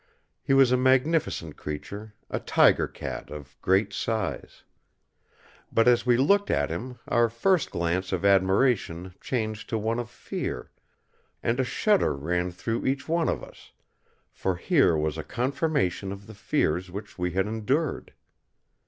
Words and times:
He 0.41 0.53
was 0.55 0.71
a 0.71 0.77
magnificent 0.77 1.57
creature, 1.57 2.15
a 2.27 2.39
tiger 2.39 2.87
cat 2.87 3.29
of 3.29 3.55
great 3.61 3.93
size. 3.93 4.63
But 5.71 5.87
as 5.87 6.07
we 6.07 6.17
looked 6.17 6.49
at 6.49 6.71
him, 6.71 6.97
our 7.07 7.29
first 7.29 7.69
glance 7.69 8.11
of 8.11 8.25
admiration 8.25 9.13
changed 9.21 9.69
to 9.69 9.77
one 9.77 9.99
of 9.99 10.09
fear, 10.09 10.71
and 11.43 11.59
a 11.59 11.63
shudder 11.63 12.15
ran 12.15 12.49
through 12.49 12.87
each 12.87 13.07
one 13.07 13.29
of 13.29 13.43
us; 13.43 13.73
for 14.31 14.55
here 14.55 14.97
was 14.97 15.19
a 15.19 15.23
confirmation 15.23 16.11
of 16.11 16.25
the 16.25 16.33
fears 16.33 16.89
which 16.89 17.19
we 17.19 17.33
had 17.33 17.45
endured. 17.45 18.11